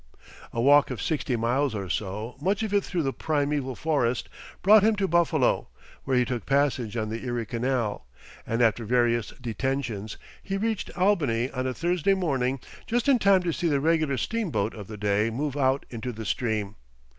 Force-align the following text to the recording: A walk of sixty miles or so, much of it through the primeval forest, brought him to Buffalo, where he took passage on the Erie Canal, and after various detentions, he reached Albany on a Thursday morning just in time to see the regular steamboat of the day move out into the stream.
A 0.51 0.59
walk 0.59 0.89
of 0.89 0.99
sixty 0.99 1.35
miles 1.35 1.75
or 1.75 1.87
so, 1.87 2.35
much 2.41 2.63
of 2.63 2.73
it 2.73 2.83
through 2.83 3.03
the 3.03 3.13
primeval 3.13 3.75
forest, 3.75 4.29
brought 4.63 4.81
him 4.81 4.95
to 4.95 5.07
Buffalo, 5.07 5.67
where 6.05 6.17
he 6.17 6.25
took 6.25 6.47
passage 6.47 6.97
on 6.97 7.09
the 7.09 7.23
Erie 7.23 7.45
Canal, 7.45 8.07
and 8.47 8.63
after 8.63 8.83
various 8.83 9.29
detentions, 9.39 10.17
he 10.41 10.57
reached 10.57 10.89
Albany 10.97 11.51
on 11.51 11.67
a 11.67 11.73
Thursday 11.75 12.15
morning 12.15 12.59
just 12.87 13.07
in 13.07 13.19
time 13.19 13.43
to 13.43 13.53
see 13.53 13.67
the 13.67 13.79
regular 13.79 14.17
steamboat 14.17 14.73
of 14.73 14.87
the 14.87 14.97
day 14.97 15.29
move 15.29 15.55
out 15.55 15.85
into 15.91 16.11
the 16.11 16.25
stream. 16.25 16.77